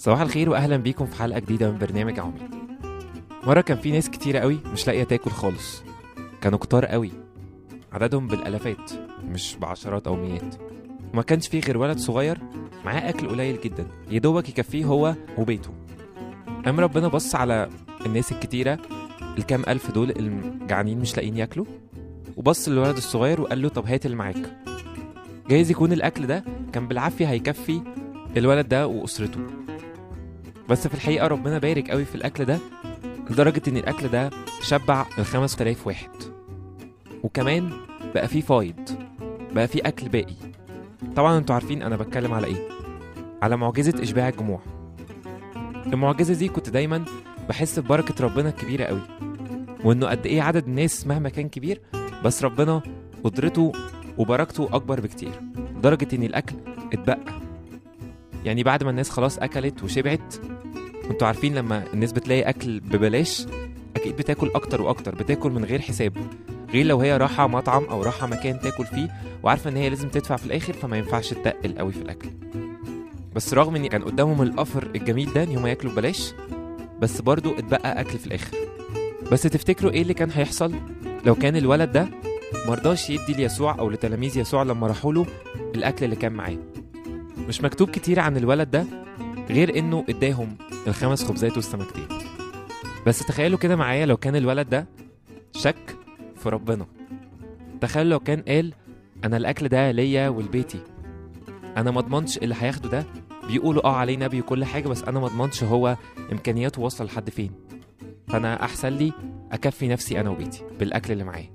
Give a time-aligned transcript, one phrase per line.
[0.00, 2.40] صباح الخير واهلا بيكم في حلقة جديدة من برنامج عمي
[3.46, 5.82] مرة كان في ناس كتيرة قوي مش لاقية تاكل خالص.
[6.40, 7.10] كانوا كتار قوي.
[7.92, 8.90] عددهم بالالافات
[9.24, 10.54] مش بعشرات أو مئات
[11.12, 12.38] وما كانش فيه غير ولد صغير
[12.84, 15.70] معاه أكل قليل جدا يا دوبك يكفيه هو وبيته.
[16.64, 17.68] قام ربنا بص على
[18.06, 18.78] الناس الكتيرة
[19.38, 21.66] الكام ألف دول اللي جعانين مش لاقيين ياكلوا؟
[22.36, 24.56] وبص للولد الصغير وقال له طب هات اللي معاك.
[25.48, 27.80] جايز يكون الأكل ده كان بالعافية هيكفي
[28.36, 29.40] الولد ده وأسرته.
[30.70, 32.58] بس في الحقيقة ربنا بارك قوي في الأكل ده
[33.30, 34.30] لدرجة إن الأكل ده
[34.62, 36.10] شبع ال 5000 واحد.
[37.22, 37.70] وكمان
[38.14, 38.74] بقى فيه فايض
[39.52, 40.34] بقى فيه أكل باقي.
[41.16, 42.68] طبعا أنتوا عارفين أنا بتكلم على إيه؟
[43.42, 44.60] على معجزة إشباع الجموع.
[45.86, 47.04] المعجزة دي كنت دايما
[47.48, 49.02] بحس ببركة ربنا الكبيرة قوي
[49.84, 51.80] وإنه قد إيه عدد الناس مهما كان كبير
[52.24, 52.82] بس ربنا
[53.24, 53.72] قدرته
[54.18, 55.32] وبركته أكبر بكتير
[55.76, 56.54] لدرجة إن الأكل
[56.92, 57.18] اتبقى.
[58.44, 60.34] يعني بعد ما الناس خلاص أكلت وشبعت
[61.10, 63.46] أنتوا عارفين لما الناس بتلاقي أكل ببلاش
[63.96, 66.12] أكيد بتاكل أكتر وأكتر بتاكل من غير حساب.
[66.72, 69.08] غير لو هي راحة مطعم أو راحة مكان تاكل فيه
[69.42, 72.28] وعارفة إن هي لازم تدفع في الآخر فما ينفعش تتقل قوي في الأكل.
[73.34, 76.32] بس رغم إن كان قدامهم الافر الجميل ده إن هم ياكلوا ببلاش
[77.00, 78.56] بس برضو اتبقى أكل في الآخر.
[79.32, 80.74] بس تفتكروا إيه اللي كان هيحصل؟
[81.26, 82.08] لو كان الولد ده
[82.66, 85.26] مرضاش يدي ليسوع أو لتلاميذ يسوع لما راحوا له
[85.74, 86.56] الأكل اللي كان معاه.
[87.48, 88.84] مش مكتوب كتير عن الولد ده؟
[89.50, 92.08] غير إنه إداهم الخمس خبزات والسمكتين.
[93.06, 94.86] بس تخيلوا كده معايا لو كان الولد ده
[95.52, 95.96] شك
[96.36, 96.86] في ربنا.
[97.80, 98.72] تخيلوا لو كان قال
[99.24, 100.78] أنا الأكل ده ليا ولبيتي.
[101.76, 103.04] أنا ما اضمنش اللي هياخده ده.
[103.48, 105.96] بيقولوا آه عليه نبي وكل حاجة بس أنا ما اضمنش هو
[106.32, 107.50] إمكانياته واصله لحد فين.
[108.28, 109.12] فأنا أحسن لي
[109.52, 111.50] أكفي نفسي أنا وبيتي بالأكل اللي معايا.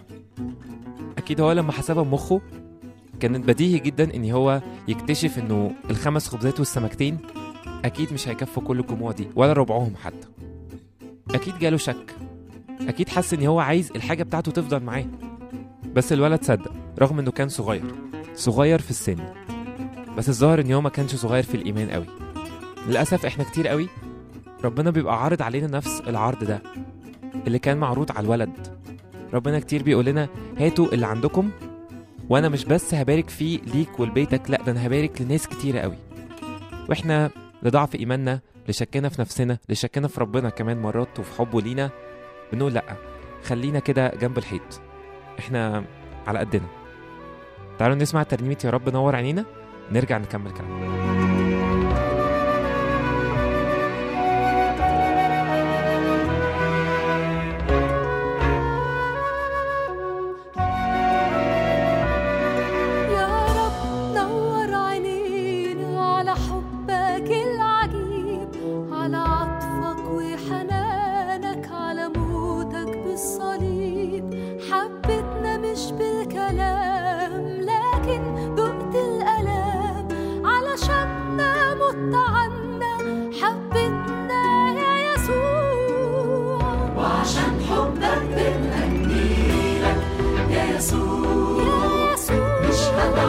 [1.18, 2.42] أكيد هو لما حسبها بمخه
[3.20, 7.18] كانت بديهي جدا إن هو يكتشف إنه الخمس خبزات والسمكتين
[7.86, 10.28] أكيد مش هيكفوا كل الجموع دي ولا ربعهم حتى.
[11.30, 12.16] أكيد جاله شك.
[12.82, 15.06] أكيد حس إن هو عايز الحاجة بتاعته تفضل معاه.
[15.94, 17.96] بس الولد صدق رغم إنه كان صغير
[18.36, 19.18] صغير في السن.
[20.18, 22.06] بس الظاهر إن هو ما كانش صغير في الإيمان قوي.
[22.88, 23.88] للأسف إحنا كتير قوي
[24.64, 26.62] ربنا بيبقى عارض علينا نفس العرض ده
[27.48, 28.78] اللي كان معروض على الولد.
[29.34, 31.50] ربنا كتير بيقول لنا هاتوا اللي عندكم
[32.30, 35.98] وأنا مش بس هبارك فيه ليك ولبيتك لا ده أنا هبارك لناس كتيره قوي.
[36.90, 37.30] وإحنا
[37.66, 38.40] لضعف إيماننا
[38.70, 41.90] لشكنا في نفسنا لشكنا في ربنا كمان مرات وفي حبه لينا
[42.54, 42.84] بنقول لأ
[43.44, 44.82] خلينا كده جنب الحيط.
[45.40, 45.84] إحنا
[46.28, 46.68] على قدنا.
[47.80, 49.46] تعالوا نسمع ترنيمة يا رب نور عينينا
[49.92, 51.55] نرجع نكمل كلامنا.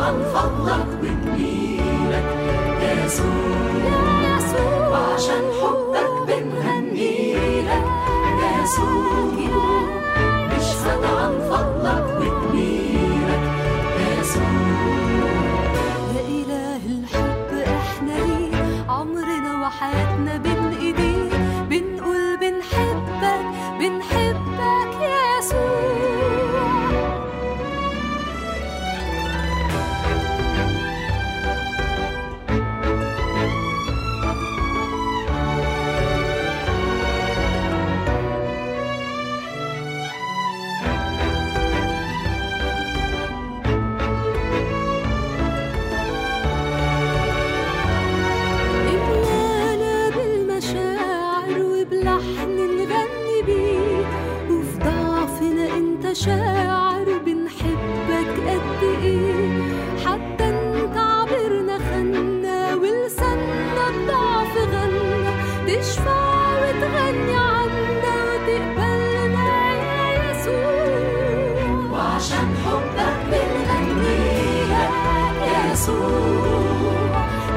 [0.07, 0.66] نشهد عن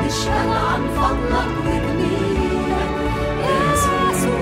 [0.09, 2.93] نشهد عن فضلك وجميلك
[3.45, 4.39] يا يسوع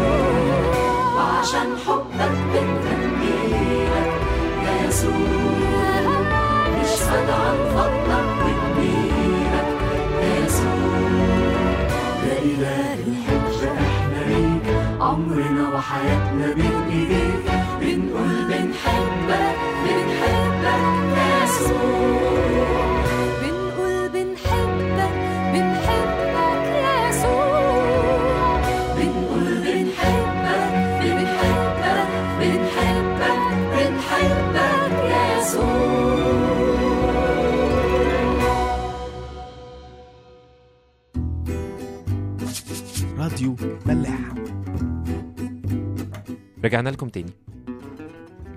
[1.16, 4.12] وعشان حبك بنغنيلك
[4.66, 6.02] يا يسوع
[6.82, 9.68] نشهد عن فضلك وجميلك.
[10.22, 11.10] يا يسوع
[12.28, 14.68] يا إله الحجة إحنا ليك
[15.02, 17.67] عمرنا وحياتنا بين إيديك
[43.18, 43.56] راديو
[43.86, 44.20] ملاح.
[46.64, 47.32] رجعنا لكم تاني.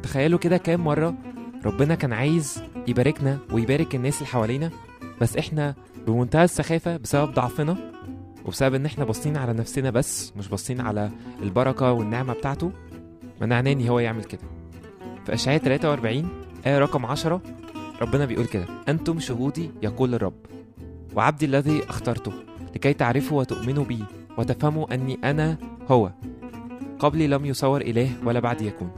[0.02, 1.14] تخيلوا كده كام مرة
[1.64, 4.70] ربنا كان عايز يباركنا ويبارك الناس اللي حوالينا
[5.20, 5.74] بس إحنا
[6.06, 7.76] بمنتهى السخافة بسبب ضعفنا
[8.44, 11.10] وبسبب إن إحنا باصين على نفسنا بس مش باصين على
[11.42, 12.72] البركة والنعمة بتاعته
[13.40, 14.40] منعناه ان هو يعمل كده.
[15.26, 16.28] في أشعياء 43
[16.66, 17.42] آية رقم 10
[18.02, 20.34] ربنا بيقول كده أنتم شهودي يقول الرب
[21.14, 22.32] وعبدي الذي اخترته
[22.74, 24.04] لكي تعرفوا وتؤمنوا بي
[24.38, 25.56] وتفهموا أني أنا
[25.88, 26.10] هو.
[26.98, 28.90] قبلي لم يصور إله ولا بعد يكون.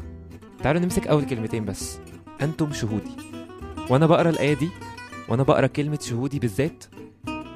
[0.62, 1.98] تعالوا نمسك أول كلمتين بس.
[2.42, 3.10] أنتم شهودي.
[3.90, 4.68] وأنا بقرأ الآية دي
[5.28, 6.84] وأنا بقرأ كلمة شهودي بالذات.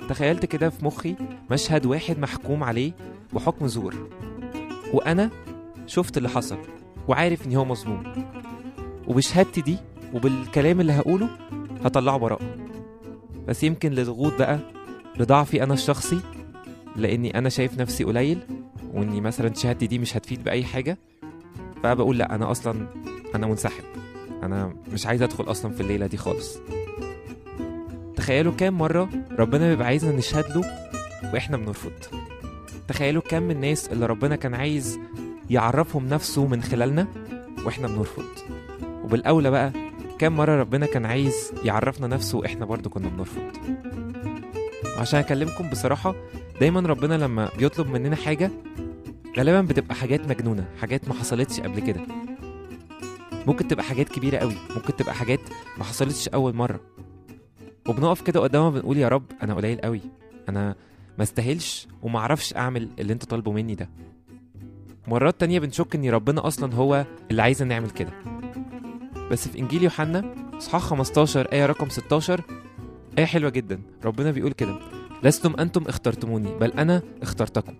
[0.09, 1.17] تخيلت كده في مخي
[1.51, 2.93] مشهد واحد محكوم عليه
[3.33, 3.95] بحكم زور.
[4.93, 5.31] وأنا
[5.87, 6.59] شفت اللي حصل
[7.09, 8.03] وعارف إن هو مظلوم.
[9.07, 9.79] وبشهادتي دي
[10.15, 11.29] وبالكلام اللي هقوله
[11.85, 12.57] هطلعه براءة
[13.49, 14.59] بس يمكن لضغوط بقى
[15.19, 16.21] لضعفي أنا الشخصي
[16.97, 18.39] لأني أنا شايف نفسي قليل
[18.95, 20.99] وإني مثلا شهادتي دي مش هتفيد بأي حاجة
[21.83, 22.87] فبقول لأ أنا أصلا
[23.35, 23.85] أنا منسحب.
[24.43, 26.59] أنا مش عايز أدخل أصلا في الليلة دي خالص.
[28.17, 29.09] تخيلوا كام مرة
[29.39, 30.65] ربنا بيبقى عايزنا نشهد له
[31.35, 31.93] وإحنا بنرفض.
[32.89, 34.99] تخيلوا كم من الناس اللي ربنا كان عايز
[35.51, 37.07] يعرفهم نفسه من خلالنا
[37.67, 38.25] وإحنا بنرفض.
[39.05, 39.73] وبالأولى بقى
[40.19, 43.43] كام مرة ربنا كان عايز يعرفنا نفسه وإحنا برضو كنا بنرفض.
[44.97, 46.15] وعشان أكلمكم بصراحة
[46.61, 48.51] دايما ربنا لما بيطلب مننا حاجة
[49.39, 52.01] غالبا بتبقى حاجات مجنونة حاجات ما حصلتش قبل كده.
[53.47, 55.41] ممكن تبقى حاجات كبيرة قوي ممكن تبقى حاجات
[55.79, 56.81] ما حصلتش أول مرة.
[57.89, 60.01] وبنقف كده قدامه بنقول يا رب أنا قليل قوي
[60.49, 60.75] أنا
[61.19, 63.89] ما استاهلش وما أعرفش أعمل اللي أنت طالبه مني ده.
[65.09, 68.11] مرات تانية بنشك إن ربنا أصلا هو اللي عايزنا نعمل كده.
[69.31, 72.41] بس في إنجيل يوحنا إصحاح 15 آية رقم 16
[73.19, 73.81] آية حلوة جدا.
[74.05, 74.75] ربنا بيقول كده.
[75.23, 77.75] لستم أنتم اخترتموني بل أنا اخترتكم.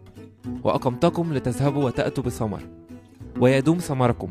[0.65, 2.61] وأقمتكم لتذهبوا وتأتوا بثمر.
[3.41, 4.29] ويدوم ثمركم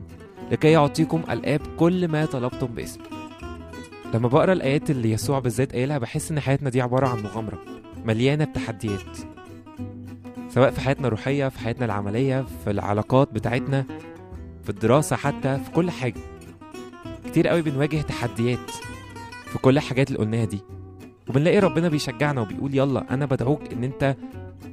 [0.51, 2.99] لكي يعطيكم الآب كل ما طلبتم باسم.
[4.13, 7.59] لما بقرأ الآيات اللي يسوع بالذات قايلها بحس إن حياتنا دي عبارة عن مغامرة
[8.05, 9.17] مليانة بتحديات.
[10.49, 13.85] سواء في حياتنا الروحية في حياتنا العملية في العلاقات بتاعتنا
[14.63, 16.19] في الدراسة حتى في كل حاجة.
[17.27, 18.71] كتير قوي بنواجه تحديات
[19.45, 20.59] في كل الحاجات اللي قلناها دي.
[21.29, 24.15] وبنلاقي ربنا بيشجعنا وبيقول يلا أنا بدعوك إن أنت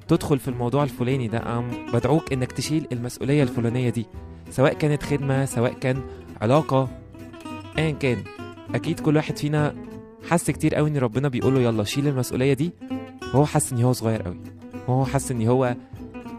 [0.08, 1.62] تدخل في الموضوع الفلاني ده
[1.94, 4.06] بدعوك إنك تشيل المسؤولية الفلانية دي
[4.50, 6.02] سواء كانت خدمة سواء كان
[6.40, 6.88] علاقة
[7.78, 8.19] ايا كان.
[8.75, 9.75] أكيد كل واحد فينا
[10.31, 12.72] حس كتير قوي إن ربنا بيقول له يلا شيل المسؤولية دي.
[13.34, 14.40] وهو حس إن هو صغير قوي.
[14.88, 15.76] وهو حس إن هو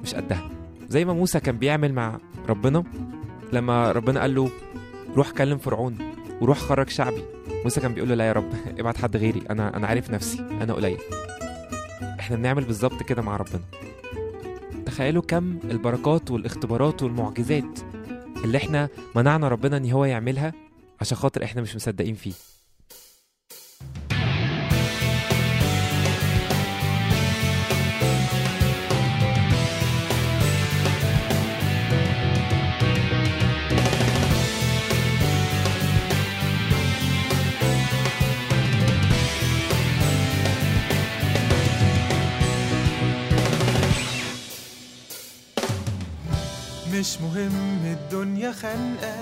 [0.03, 0.49] مش قدها.
[0.89, 2.17] زي ما موسى كان بيعمل مع
[2.49, 2.83] ربنا
[3.53, 4.49] لما ربنا قال له
[5.15, 5.97] روح كلم فرعون
[6.41, 7.23] وروح خرج شعبي.
[7.63, 8.49] موسى كان بيقول له لا يا رب
[8.79, 10.97] ابعت حد غيري أنا أنا عارف نفسي أنا قليل.
[12.19, 13.61] إحنا بنعمل بالظبط كده مع ربنا.
[14.85, 17.79] تخيلوا كم البركات والاختبارات والمعجزات
[18.43, 20.53] اللي إحنا منعنا ربنا إن هو يعملها
[21.01, 22.33] عشان خاطر إحنا مش مصدقين فيه.
[47.03, 49.15] مش مهم الدنيا خانقة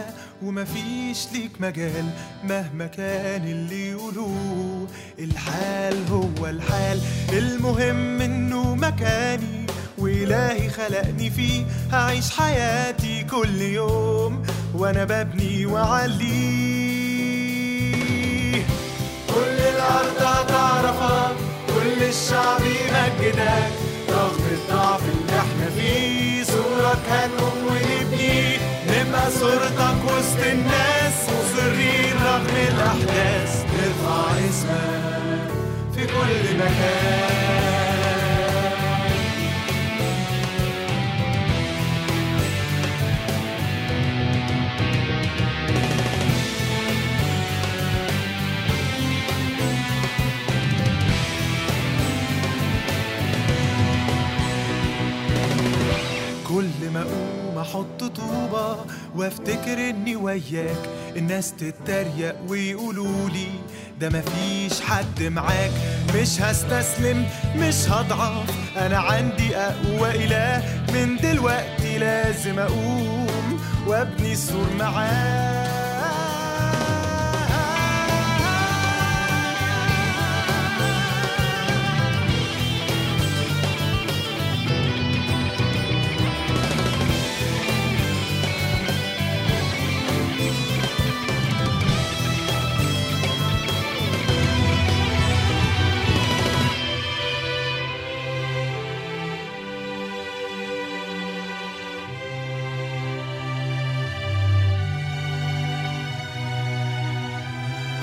[0.43, 2.05] ومفيش ليك مجال
[2.43, 4.87] مهما كان اللي يقولوه.
[5.19, 6.99] الحال هو الحال
[7.33, 9.65] المهم إنه مكاني
[9.97, 11.65] وإلهي خلقني فيه.
[11.91, 14.41] هعيش حياتي كل يوم
[14.75, 16.25] وأنا ببني وعليه
[19.27, 21.35] كل الأرض هتعرفك
[21.67, 23.71] كل الشعب يمجدك.
[24.09, 27.50] رغم الضعف اللي إحنا فيه صورك نبقى
[29.51, 33.65] صورتك وسط الناس مصرين رغم الأحداث.
[33.73, 35.51] نرفع اسمك
[35.95, 37.31] في كل مكان.
[56.47, 58.77] كل ما أقوم أحط أحط طوبة
[59.15, 60.89] وافتكر إني وياك.
[61.17, 63.47] الناس تتريق ويقولوا لي
[63.99, 65.71] ده مفيش حد معاك.
[66.15, 67.25] مش هستسلم
[67.55, 68.49] مش هضعف.
[68.77, 70.63] أنا عندي أقوى إله.
[70.93, 73.27] من دلوقتي لازم أقوم
[73.87, 75.70] وأبني السور معاه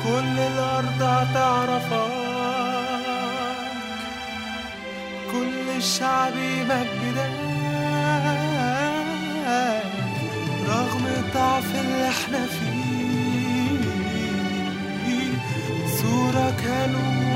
[0.04, 2.12] كل الأرض هتعرفك
[5.32, 7.30] كل الشعب يمجدك
[10.68, 12.78] رغم الضعف اللي إحنا فيه.
[16.02, 17.28] صورك هنقوم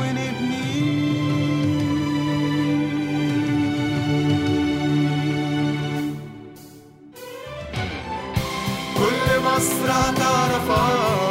[8.96, 11.21] كل مصر هتعرفك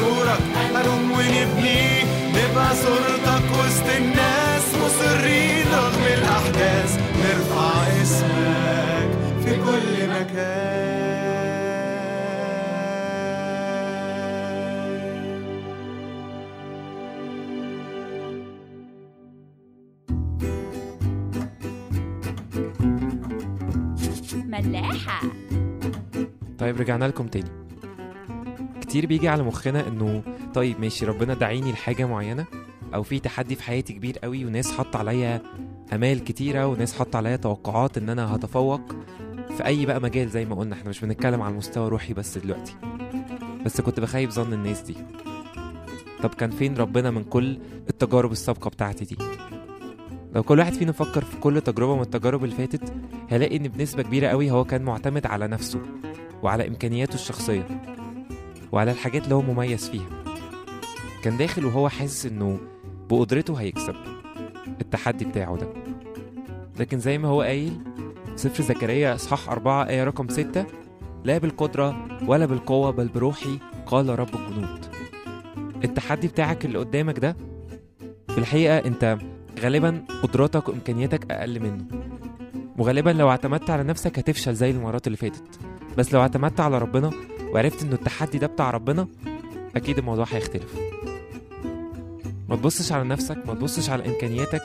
[0.00, 1.82] صورك هنقوم ونبني.
[2.34, 4.64] نبقى صورتك وسط الناس.
[4.82, 6.90] مصرين رغم الأحداث.
[7.18, 9.10] نرفع اسمك
[9.44, 10.80] في كل مكان.
[24.46, 25.20] ملاحة.
[26.58, 27.50] طيب رجعنا لكم تاني.
[28.90, 30.22] كتير بيجي على مخنا إنه
[30.54, 32.44] طيب ماشي ربنا دعيني لحاجة معينة
[32.94, 35.42] أو في تحدي في حياتي كبير قوي وناس حط عليا
[35.92, 38.80] أمال كتيرة وناس حط عليا توقعات إن أنا هتفوق
[39.56, 42.74] في أي بقى مجال زي ما قلنا إحنا مش بنتكلم على المستوى الروحي بس دلوقتي.
[43.64, 44.94] بس كنت بخيب ظن الناس دي.
[46.22, 47.58] طب كان فين ربنا من كل
[47.90, 49.16] التجارب السابقة بتاعتي دي؟
[50.34, 52.92] لو كل واحد فينا فكر في كل تجربة من التجارب اللي فاتت
[53.30, 55.80] هلاقي إن بنسبة كبيرة قوي هو كان معتمد على نفسه
[56.42, 57.66] وعلى إمكانياته الشخصية.
[58.72, 60.08] وعلى الحاجات اللي هو مميز فيها.
[61.22, 62.58] كان داخل وهو حاسس إنه
[63.10, 63.94] بقدرته هيكسب
[64.80, 65.68] التحدي بتاعه ده.
[66.80, 67.78] لكن زي ما هو قايل
[68.36, 70.66] سفر زكريا إصحاح أربعة آية رقم ستة
[71.24, 74.86] لا بالقدرة ولا بالقوة بل بروحي قال رب الجنود
[75.84, 77.36] التحدي بتاعك اللي قدامك ده
[78.28, 79.18] في الحقيقة أنت
[79.60, 81.84] غالبا قدراتك وإمكانياتك أقل منه.
[82.78, 85.58] وغالبا لو اعتمدت على نفسك هتفشل زي المرات اللي فاتت.
[85.98, 87.10] بس لو اعتمدت على ربنا
[87.54, 89.08] وعرفت إنه التحدي ده بتاع ربنا
[89.76, 90.74] أكيد الموضوع هيختلف.
[92.48, 94.62] ما تبصش على نفسك ما تبصش على إمكانياتك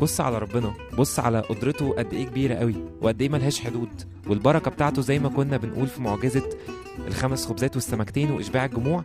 [0.00, 3.88] بص على ربنا بص على قدرته قد إيه كبيرة قوي وقد إيه ملهاش حدود.
[4.26, 6.42] والبركة بتاعته زي ما كنا بنقول في معجزة
[7.06, 9.04] الخمس خبزات والسمكتين وإشباع الجموع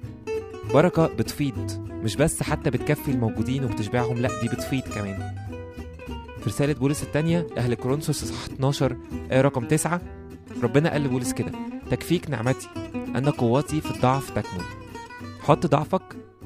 [0.73, 1.71] بركة بتفيض.
[2.03, 5.35] مش بس حتى بتكفي الموجودين وبتشبعهم لا دي بتفيض كمان.
[6.39, 8.95] في رسالة بولس الثانية لأهل كورنثوس إصحاح 12
[9.31, 10.01] آية رقم 9
[10.63, 11.51] ربنا قال لبولس كده
[11.89, 12.69] تكفيك نعمتي.
[12.95, 14.63] أن قوتي في الضعف تكمن.
[15.41, 16.01] حط ضعفك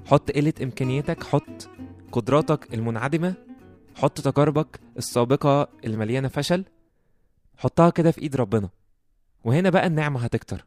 [0.05, 1.69] حط قلة إمكانياتك حط
[2.11, 3.33] قدراتك المنعدمة
[3.95, 6.65] حط تجاربك السابقة اللي مليانة فشل.
[7.57, 8.69] حطها كده في إيد ربنا.
[9.43, 10.65] وهنا بقى النعمة هتكتر.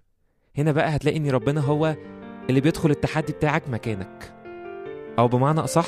[0.59, 1.97] هنا بقى هتلاقي إن ربنا هو
[2.49, 4.33] اللي بيدخل التحدي بتاعك مكانك.
[5.19, 5.87] أو بمعنى أصح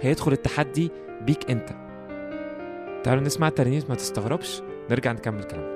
[0.00, 0.90] هيدخل التحدي
[1.22, 1.68] بيك أنت.
[3.04, 4.62] تعالوا نسمع الترنيمة ما تستغربش.
[4.90, 5.75] نرجع نكمل كلام ما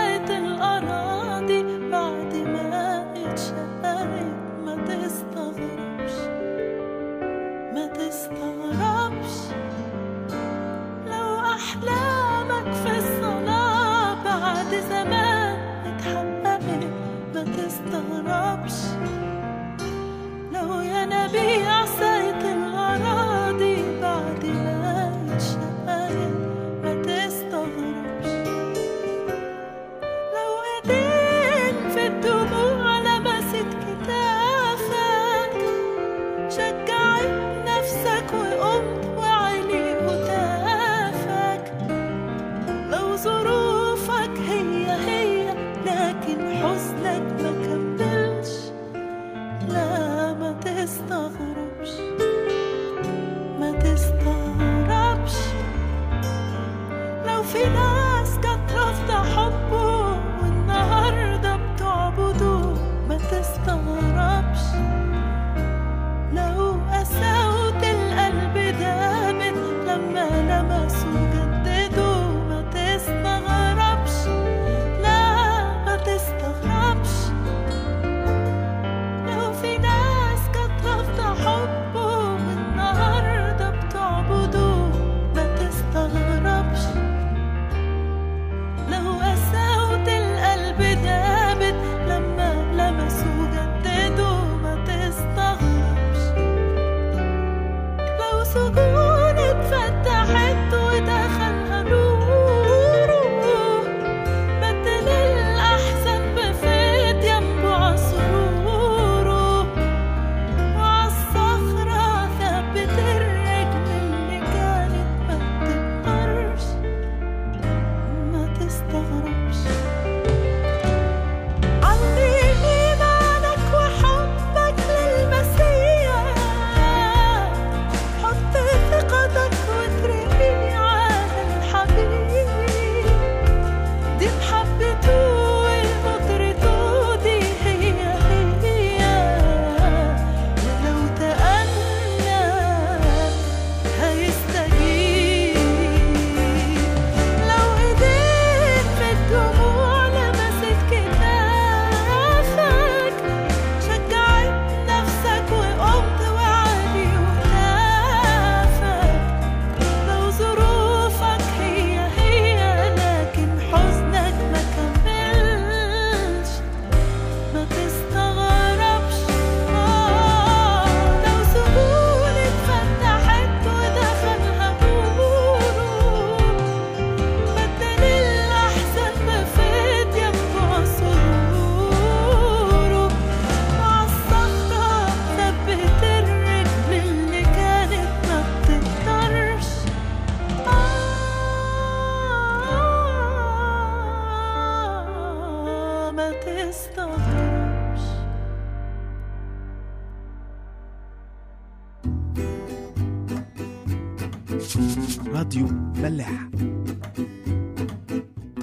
[17.41, 18.73] ما تستغربش.
[20.51, 21.80] لو ينابيع ساعة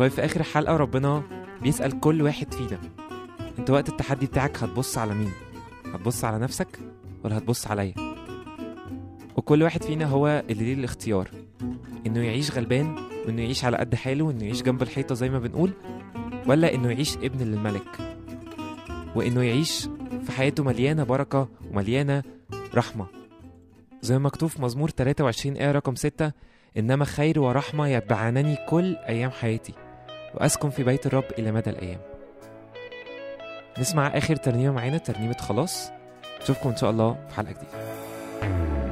[0.09, 1.23] طيب في آخر الحلقة ربنا
[1.63, 2.79] بيسأل كل واحد فينا
[3.59, 5.33] أنت وقت التحدي بتاعك هتبص على مين؟
[5.95, 6.79] هتبص على نفسك
[7.25, 7.95] ولا هتبص عليا؟
[9.37, 11.31] وكل واحد فينا هو اللي ليه الاختيار
[12.07, 15.71] إنه يعيش غلبان وإنه يعيش على قد حاله وإنه يعيش جنب الحيطة زي ما بنقول
[16.47, 18.17] ولا إنه يعيش ابن للملك
[19.15, 19.89] وإنه يعيش
[20.23, 22.23] في حياته مليانة بركة ومليانة
[22.75, 23.07] رحمة
[24.03, 26.33] زي ما مكتوب في مزمور 23 آية رقم 6
[26.77, 29.73] إنما خير ورحمة يتبعانني كل أيام حياتي
[30.35, 31.99] وأسكن في بيت الرب إلى مدى الأيام.
[33.79, 34.99] نسمع آخر ترنيمة معانا.
[34.99, 35.91] ترنيمة خلاص.
[36.43, 37.69] نشوفكم إن شاء الله في حلقة جديدة.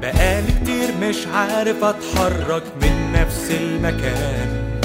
[0.01, 4.81] بقالي كتير مش عارف أتحرك من نفس المكان.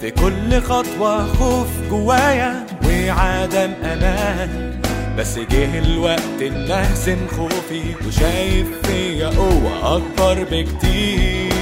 [0.00, 4.80] في كل خطوة خوف جوايا وعدم أمان.
[5.18, 11.54] بس جه الوقت إن اهزم خوفي وشايف فيا قوة أكبر بكتير.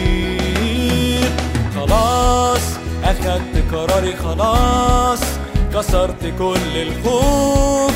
[1.74, 2.81] خلاص.
[3.04, 5.20] اخدت قراري خلاص
[5.74, 7.94] كسرت كل الخوف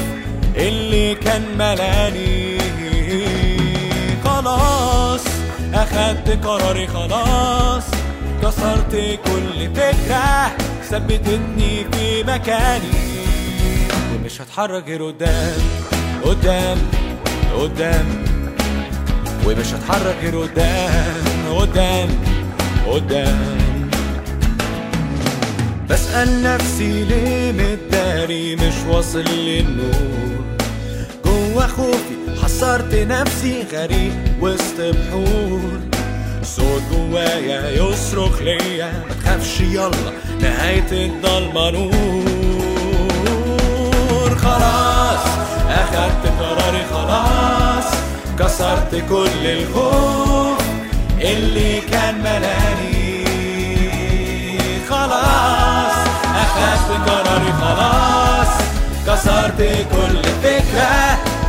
[0.56, 2.58] اللي كان ملاني.
[4.24, 5.24] خلاص
[5.74, 7.84] اخدت قراري خلاص
[8.42, 10.56] كسرت كل فكرة
[10.90, 13.06] ثبتتني في مكاني.
[14.14, 15.58] ومش هتحرك غير قدام
[16.24, 16.78] قدام
[17.60, 18.24] قدام.
[19.46, 21.14] ومش هتحرك غير قدام
[21.58, 22.08] قدام
[22.86, 23.55] قدام.
[25.90, 30.44] بسأل نفسي ليه متداري مش واصل للنور.
[31.24, 35.80] جوا خوفي حصرت نفسي غريق وسط بحور.
[36.42, 43.10] صوت جوايا يصرخ ليا ما تخافش يلا نهاية الضلمة نور
[44.38, 45.26] خلاص
[45.68, 47.84] أخدت قراري خلاص
[48.38, 50.60] كسرت كل الخوف
[51.20, 53.05] اللي كان ملاني.
[56.58, 58.52] أخدت قراري خلاص.
[59.06, 59.60] كسرت
[59.92, 60.96] كل فكرة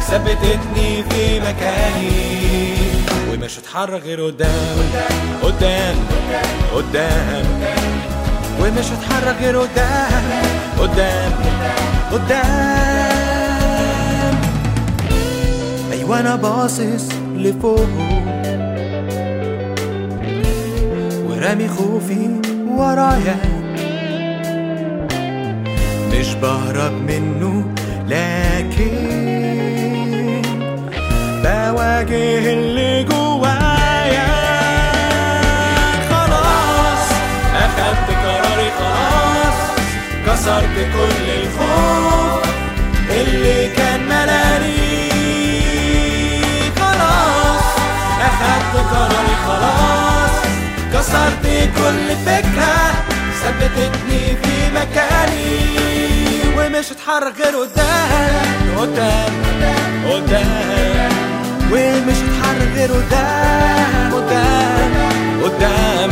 [0.08, 2.78] ثبتتني في مكاني.
[3.32, 4.78] ومش هتحرك غير قدام
[5.44, 5.96] قدام
[6.76, 7.46] قدام.
[8.62, 10.24] ومش هتحرك غير قدام
[10.80, 11.32] قدام
[12.12, 13.08] قدام.
[15.92, 17.88] أيوه أنا باصص لفوق.
[21.28, 22.30] ورامي خوفي
[22.68, 23.57] ورايا.
[26.28, 27.66] مش بهرب منه
[28.08, 28.94] لكن
[31.44, 34.28] بواجه اللي جوايا.
[36.10, 37.06] خلاص
[37.56, 39.58] أخدت قراري خلاص
[40.28, 42.44] كسرت كل الخوف
[43.10, 44.78] اللي كان ملاني
[46.80, 47.64] خلاص
[48.22, 50.32] أخدت قراري خلاص
[50.94, 51.46] كسرت
[51.78, 52.57] كل فكرة
[53.48, 55.60] ثبتتني في مكاني
[56.58, 59.34] ومش هتحرك غير قدام قدام
[60.10, 61.12] قدام.
[61.72, 64.92] ومش هتحرك غير قدام قدام
[65.44, 66.12] قدام.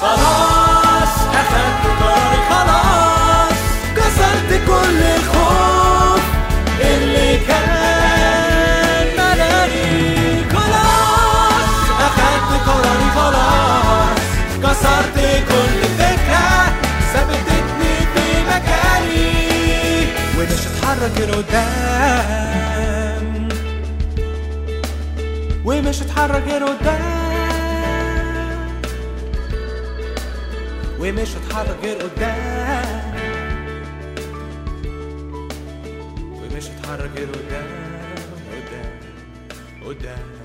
[0.00, 3.58] خلاص اخدت قراري خلاص.
[3.96, 6.22] كسرت كل الخوف
[6.80, 7.79] اللي كان
[15.48, 16.48] كل فكرة
[17.12, 19.34] ثبتتني في مكاني.
[20.38, 23.26] ومش هتحرك قدام
[25.64, 27.10] ومش هتحرك قدام
[31.00, 33.14] ومش هتحرك غير قدام
[36.32, 37.68] ومش هتحرك غير قدام
[38.52, 38.90] قدام.
[39.84, 40.39] قدام.